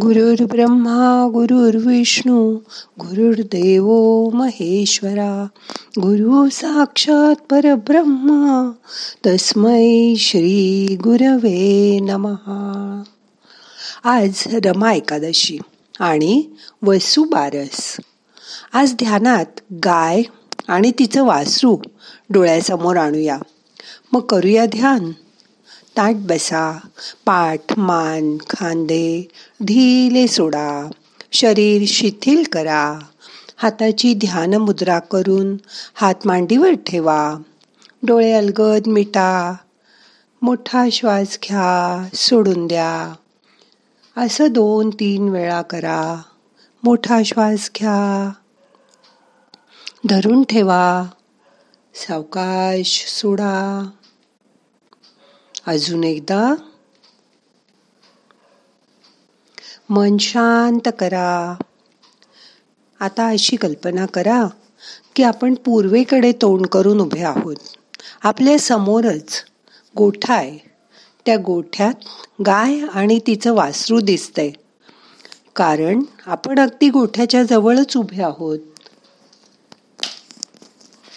[0.00, 2.54] गुरुर् ब्रह्मा गुरुर्विष्णू
[3.00, 3.86] गुरुर्देव
[4.34, 5.46] महेश्वरा
[5.98, 8.72] गुरु साक्षात परब्रह्मा
[9.26, 13.02] तस्मै श्री गुरवे नमहा
[14.04, 15.58] आज रमा एकादशी
[16.00, 16.42] आणि
[16.82, 17.96] वसुबारस.
[18.72, 20.22] आज ध्यानात गाय
[20.68, 21.76] आणि तिचं वासरू
[22.30, 23.38] डोळ्यासमोर आणूया.
[24.12, 25.12] मग करूया ध्यान.
[25.96, 26.78] ताट बसा
[27.26, 29.28] पाठ मान खांदे
[29.64, 30.90] ढिले सोडा
[31.32, 32.98] शरीर शिथिल करा.
[33.56, 35.56] हाताची ध्यान मुद्रा करून
[35.94, 37.36] हात मांडीवर ठेवा.
[38.02, 39.54] डोळे अलगद मिटा.
[40.42, 43.14] मोठा श्वास घ्या सोडून द्या.
[44.16, 46.22] असं दोन तीन वेळा करा.
[46.82, 48.32] मोठा श्वास घ्या.
[50.08, 51.04] धरून ठेवा.
[51.94, 53.90] सावकाश सोडा.
[55.66, 56.54] अजून एकदा.
[59.90, 61.54] मन शांत करा.
[63.00, 64.46] आता अशी कल्पना करा
[65.16, 67.56] की आपण पूर्वेकडे तोंड करून उभे आहोत.
[68.22, 69.44] आपल्या समोरच
[69.96, 70.58] गोठा आहे.
[71.26, 71.94] त्या गोठ्यात
[72.46, 74.50] गाय आणि तिचं वासरू दिसतंय.
[75.56, 78.58] कारण आपण अगदी गोठ्याच्या जवळच उभे आहोत.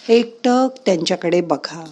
[0.08, 1.84] एकटक त्यांच्याकडे बघा.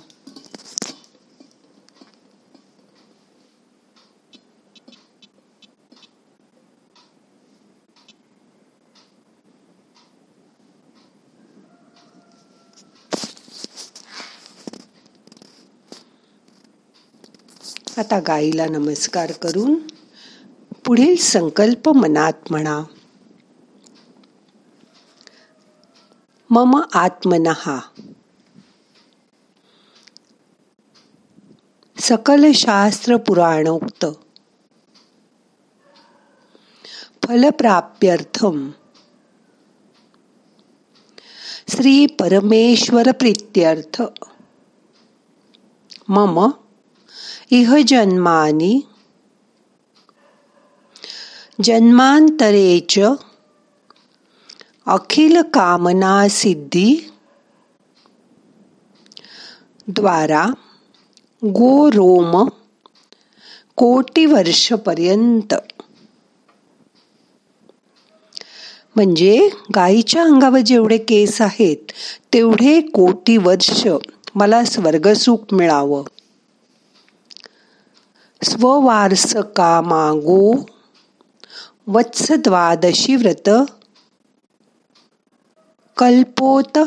[18.10, 19.74] आता गाईला नमस्कार करून
[20.84, 22.84] पुढील संकल्प मनात म्हणा.
[26.50, 27.78] मम आत्मनहा
[31.98, 34.06] सकल शास्त्र पुराणोक्त.
[37.22, 38.70] फलप्राप्यर्थम
[41.68, 44.02] श्री परमेश्वर प्रीत्यर्थ.
[46.08, 46.50] मम
[47.50, 48.80] इह जन्मानी।
[51.62, 52.98] जन्मांतरेच
[54.86, 57.10] अखिल कामना सिद्धी
[59.88, 60.44] द्वारा
[61.42, 62.48] गो रोम
[63.76, 65.54] कोटी वर्षपर्यंत
[68.96, 71.92] म्हणजे गाईच्या अंगावर जेवढे केस आहेत
[72.32, 73.86] तेवढे कोटी वर्ष
[74.34, 76.04] मला स्वर्गसुख मिळावं.
[78.42, 80.66] स्ववारसका मागो
[81.88, 83.68] वत्स व्रत
[85.96, 86.78] कल्पोत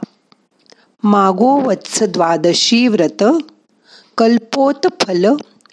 [1.03, 3.25] मागो वत्स द्वादशी व्रत
[4.17, 5.27] कल्पोत फल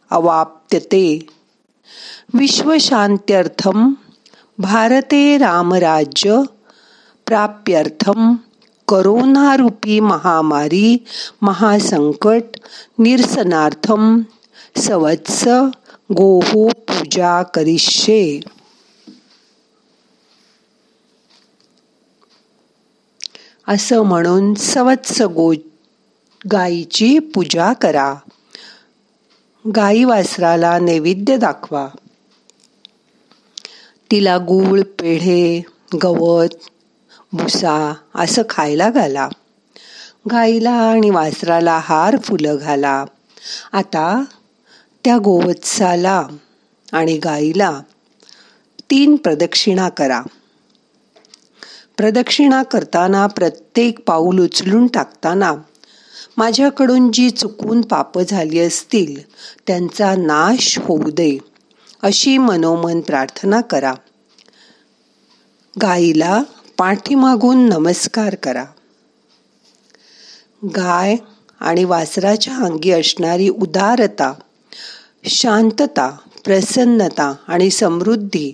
[0.10, 1.28] अवाप्यते.
[2.34, 3.94] विश्वशांत्यर्थम
[4.64, 6.42] भारते रामराज्य
[7.28, 8.36] प्राप्यर्थम
[8.88, 11.06] करोनारूपी महामारी
[11.42, 12.44] महासंकट
[13.00, 14.22] निरसनार्थम
[14.78, 15.48] सवत्स
[16.14, 18.40] गोहो पूजा करिष्ये।
[23.68, 25.54] असं म्हणून सवत्स गो
[26.52, 28.16] गाईची पूजा करा.
[29.76, 31.88] गाई वासराला नैवेद्य दाखवा.
[34.14, 35.64] तिला गूळ पेढे
[36.04, 36.48] गवत
[37.34, 39.30] भुसा असं खायला घाला.
[40.32, 43.06] गाईला आणि वासराला हार फुलं घाला.
[43.72, 44.24] आता
[45.06, 46.28] त्या गोवत्साला
[46.92, 47.82] आणि गाईला
[48.90, 50.22] तीन प्रदक्षिणा करा.
[51.98, 55.54] प्रदक्षिणा करताना प्रत्येक पाऊल उचलून टाकताना
[56.38, 59.22] माझ्याकडून जी चुकून पाप झाली असतील
[59.68, 61.53] त्यांचा नाश होऊ दे.
[62.04, 63.94] अशी मनोमन प्रार्थना करा.
[65.82, 66.44] गाईला
[66.78, 68.66] पाठीमागून नमस्कार करा.
[70.66, 71.16] गाय
[71.60, 74.34] आणि वासराच्या अंगी असणारी उदारता
[75.24, 78.54] शांतता प्रसन्नता आणि समृद्धी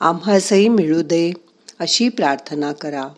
[0.00, 1.32] आम्हासही मिळू दे
[1.78, 3.08] अशी प्रार्थना करा.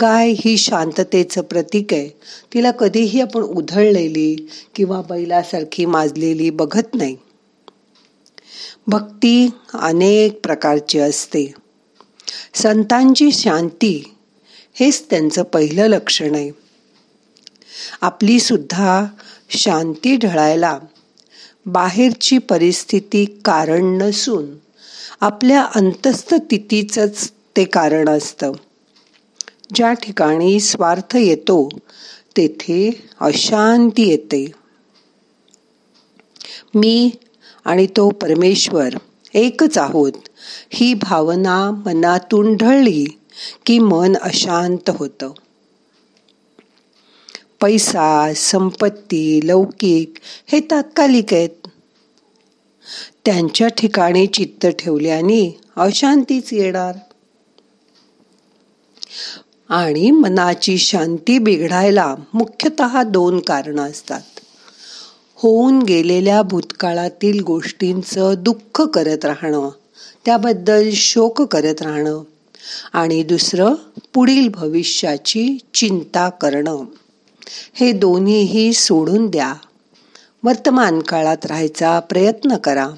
[0.00, 2.08] गाय ही शांततेचं प्रतीक आहे.
[2.54, 7.16] तिला कधीही आपण उधळलेली किंवा बैलासारखी माजलेली बघत नाही.
[8.88, 11.54] भक्ती अनेक प्रकारची असते.
[12.54, 14.14] संतांची शांती
[14.74, 16.50] हेच त्यांचं पहिलं लक्षण आहे.
[18.00, 19.06] आपली सुद्धा
[19.50, 20.78] शांती ढळायला
[21.66, 24.46] बाहेरची परिस्थिती कारण नसून
[25.20, 26.98] आपल्या अंतस्थितीच
[27.56, 28.52] ते कारण असतं.
[29.74, 31.68] ज्या ठिकाणी स्वार्थ येतो
[32.36, 34.52] तेथे अशांती येते.
[36.74, 37.10] मी
[37.68, 38.88] आणि तो परमेश्वर
[39.34, 40.12] एकच आहोत.
[40.70, 43.06] ही भावना मनातून ढळली
[43.66, 45.32] की मन अशांत होतं.
[47.60, 50.14] पैसा संपत्ती लौकिक
[50.46, 51.68] हे तात्कालिक आहेत.
[53.24, 56.94] त्यांच्या ठिकाणी चित्त ठेवल्याने अशांतीच येणार.
[59.68, 64.20] आणि मनाची शांती बिघडायला मुख्यतः दोन कारण असतात.
[65.40, 69.70] होऊन गेलेल्या भूतकाळातील गोष्टींचं दुःख करत राहणं
[70.24, 72.22] त्याबद्दल शोक करत राहणं
[72.92, 73.74] आणि दुसरं
[74.14, 76.84] पुढील भविष्याची चिंता करणं.
[77.74, 79.54] हे दोन्हीही सोडून द्या.
[80.42, 82.88] वर्तमान काळात राहायचा प्रयत्न करा.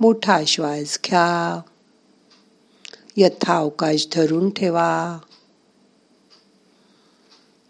[0.00, 1.60] मोठा श्वास घ्या.
[3.16, 5.18] यथावकाश धरून ठेवा.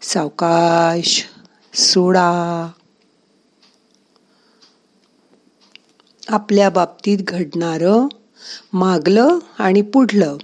[0.01, 1.25] सावकाश.
[1.75, 2.71] सोडा.
[6.29, 8.07] आपल्या बाबतीत घडणारं
[8.73, 10.37] मागलं आणि पुढलं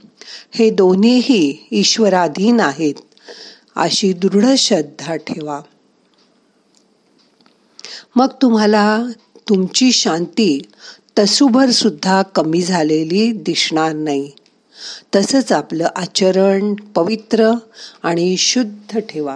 [0.51, 2.93] हे दोन्हीही ईश्वराधीन आहेत.
[3.75, 5.61] अशी दृढ श्रद्धा ठेवा.
[8.15, 9.05] मग तुम्हाला
[9.49, 10.61] तुमची शांती
[11.19, 14.31] तसुभर सुद्धा कमी झालेली दिसणार नाही.
[15.15, 17.51] तसंच आपलं आचरण पवित्र
[18.03, 19.35] आणि शुद्ध ठेवा.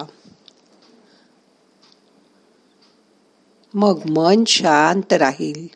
[3.76, 5.68] मग मन शांत राहील.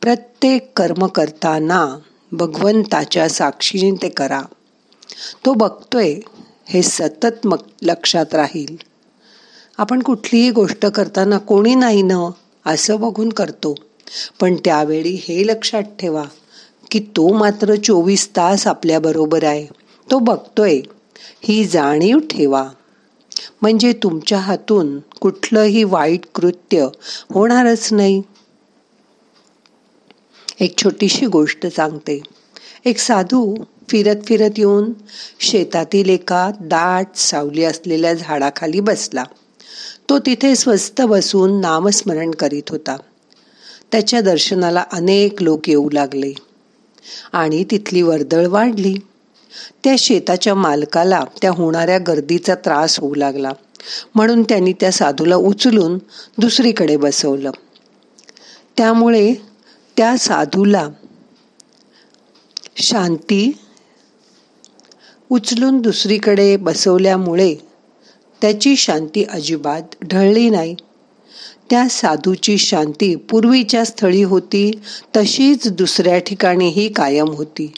[0.00, 1.96] प्रत्येक कर्म करताना
[2.32, 4.42] भगवंताच्या साक्षीने ते करा.
[5.46, 6.14] तो बघतोय
[6.66, 8.76] हे सतत मग लक्षात राहील.
[9.78, 12.12] आपण कुठलीही गोष्ट करताना कोणी नाही न
[12.66, 13.74] असं बघून करतो.
[14.40, 16.24] पण त्यावेळी हे लक्षात ठेवा
[16.90, 19.66] की तो मात्र चोवीस तास आपल्याबरोबर आहे.
[20.10, 20.80] तो बघतोय
[21.42, 22.68] ही जाणीव ठेवा.
[23.62, 26.88] म्हणजे तुमच्या हातून कुठलंही वाईट कृत्य
[27.32, 28.22] होणारच नाही.
[30.60, 32.22] एक छोटीशी गोष्ट सांगते.
[32.84, 33.54] एक साधू
[33.88, 34.92] फिरत फिरत येऊन
[35.40, 39.24] शेतातील एका दाट सावली असलेल्या झाडाखाली बसला.
[40.08, 42.96] तो तिथे स्वस्त बसून नामस्मरण करीत होता.
[43.92, 46.32] त्याच्या दर्शनाला अनेक लोक येऊ लागले
[47.32, 48.94] आणि तिथली वर्दळ वाढली.
[49.84, 53.52] त्या शेताच्या मालकाला त्या होणाऱ्या गर्दीचा त्रास होऊ लागला.
[54.14, 55.98] म्हणून त्यांनी त्या साधूला उचलून
[56.38, 57.50] दुसरीकडे बसवलं.
[58.76, 59.34] त्यामुळे
[59.96, 60.88] त्या साधूला
[62.76, 63.58] शांती
[65.30, 67.54] उचलून दुसरीकडे बसवल्यामुळे
[68.40, 70.74] त्याची शांती अजिबात ढळली नाही.
[71.70, 74.70] त्या साधूची शांती पूर्वीच्या स्थळी होती
[75.16, 77.72] तशीच दुसऱ्या ठिकाणीही कायम होती.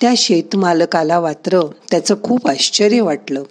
[0.00, 1.60] त्या शेतमालकाला मात्र
[1.90, 3.42] त्याचं खूप आश्चर्य वाटलं.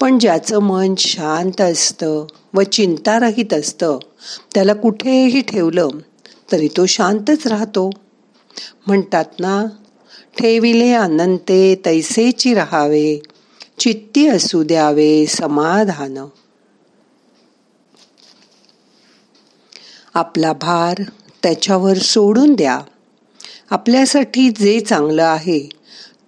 [0.00, 3.98] पण ज्याचं मन शांत असतं व चिंतारहित असतं
[4.54, 5.88] त्याला कुठेही ठेवलं
[6.52, 7.90] तरी तो शांतच राहतो.
[8.86, 9.64] म्हणतात ना
[10.38, 13.22] ठेविले अनंते तैसेची राहावे
[13.78, 16.18] चित्ती असू द्यावे समाधान.
[20.14, 21.02] आपला भार
[21.42, 22.80] त्याच्यावर सोडून द्या.
[23.70, 25.68] आपल्यासाठी जे चांगलं आहे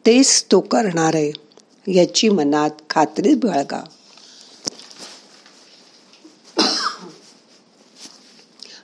[0.06, 1.32] तेच तो करणार आहे
[1.92, 3.85] याची मनात खात्री बाळगा.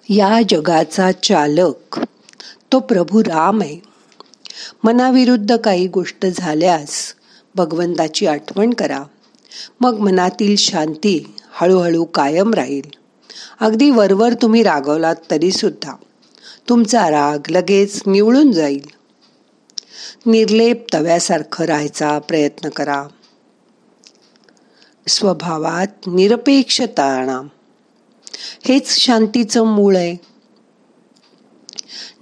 [0.08, 2.00] या जगाचा चालक
[2.72, 3.80] तो प्रभू राम आहे.
[4.84, 7.14] मनाविरुद्ध काही गोष्ट झाल्यास
[7.54, 9.02] भगवंताची आठवण करा.
[9.80, 12.90] मग मनातील शांती हळूहळू कायम राहील.
[13.60, 15.92] अगदी वरवर तुम्ही रागवलात तरीसुद्धा.
[16.68, 18.86] तुमचा राग लगेच निवळून जाईल.
[20.26, 23.04] निर्लेप तव्यासारखं राहायचा प्रयत्न करा.
[25.08, 27.40] स्वभावात निरपेक्षता आणा
[28.64, 30.16] हेच शांतीचं मूळ आहे.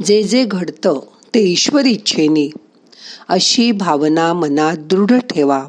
[0.05, 1.01] जे जे घडतं
[1.35, 2.51] ते ईश्वर इच्छेने.
[3.29, 5.67] अशी भावना मनात दृढ ठेवा.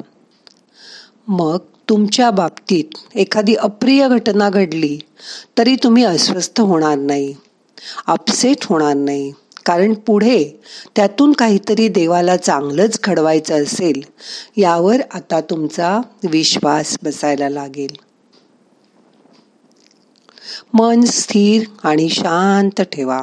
[1.28, 4.98] मग तुमच्या बाबतीत एखादी अप्रिय घटना घडली
[5.58, 7.34] तरी तुम्ही अस्वस्थ होणार नाही.
[8.06, 9.32] अपसेट होणार नाही.
[9.66, 10.60] कारण पुढे
[10.96, 14.02] त्यातून काहीतरी देवाला चांगलंच घडवायचं असेल
[14.56, 17.96] यावर आता तुमचा विश्वास बसायला लागेल.
[20.74, 23.22] मन स्थिर आणि शांत ठेवा.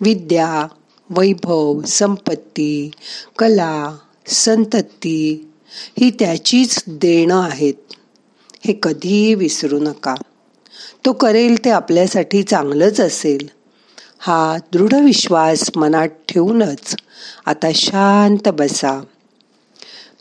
[0.00, 0.66] विद्या
[1.10, 2.90] वैभव संपत्ती
[3.38, 3.96] कला
[4.26, 5.50] संतती
[6.00, 7.74] ही त्याचीच देणं आहेत.
[8.66, 10.14] हे कधीही विसरू नका.
[11.06, 13.48] तो करेल ते आपल्यासाठी चांगलंच असेल.
[14.18, 16.96] हा दृढ विश्वास मनात ठेवूनच
[17.46, 19.00] आता शांत बसा.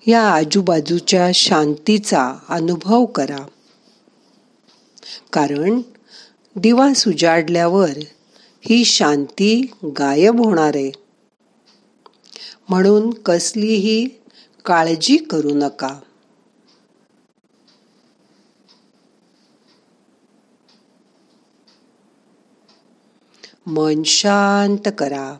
[0.07, 3.47] या आजूबाजूच्या शांतीचा अनुभव करा.
[5.33, 5.81] कारण
[6.55, 7.89] दिवा सुजाडल्यावर
[8.61, 10.91] ही शांती गायब होणार आहे.
[12.69, 14.07] म्हणून कसलीही
[14.65, 15.99] काळजी करू नका.
[23.67, 25.35] मन शांत करा.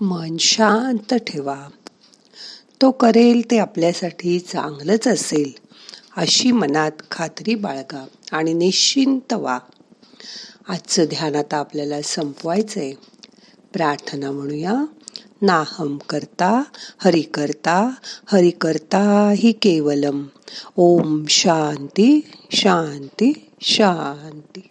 [0.00, 1.68] मन शांत ठेवा.
[2.82, 5.52] तो करेल ते आपल्यासाठी चांगलंच असेल
[6.16, 9.58] अशी मनात खात्री बाळगा आणि निश्चिंत व्हा
[10.68, 12.92] आजचं ध्यान आता आपल्याला संपवायचंय.
[13.72, 14.74] प्रार्थना म्हणूया.
[15.42, 16.62] नाहम करता
[16.98, 17.90] हरि करता
[18.26, 20.24] हरि करता हि केवलम.
[20.76, 24.68] ओम शांती शांती शांती.